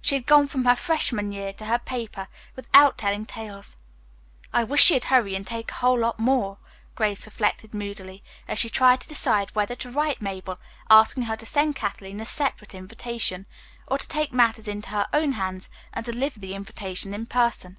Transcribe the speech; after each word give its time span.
She 0.00 0.16
had 0.16 0.26
gone 0.26 0.48
from 0.48 0.64
her 0.64 0.74
freshman 0.74 1.30
year 1.30 1.52
to 1.52 1.66
her 1.66 1.78
paper 1.78 2.26
without 2.56 2.98
telling 2.98 3.24
tales. 3.26 3.76
"I 4.52 4.64
wish 4.64 4.82
she'd 4.82 5.04
hurry 5.04 5.36
and 5.36 5.46
take 5.46 5.70
a 5.70 5.74
whole 5.74 6.00
lot 6.00 6.18
more," 6.18 6.58
Grace 6.96 7.26
reflected 7.26 7.72
moodily, 7.72 8.24
as 8.48 8.58
she 8.58 8.68
tried 8.68 9.00
to 9.02 9.08
decide 9.08 9.54
whether 9.54 9.76
to 9.76 9.88
write 9.88 10.20
Mabel, 10.20 10.58
asking 10.90 11.26
her 11.26 11.36
to 11.36 11.46
send 11.46 11.76
Kathleen 11.76 12.18
a 12.18 12.26
separate 12.26 12.74
invitation, 12.74 13.46
or 13.86 13.98
to 13.98 14.08
take 14.08 14.32
matters 14.32 14.66
into 14.66 14.88
her 14.88 15.06
own 15.12 15.34
hands 15.34 15.70
and 15.92 16.04
deliver 16.04 16.40
the 16.40 16.54
invitation 16.56 17.14
in 17.14 17.26
person. 17.26 17.76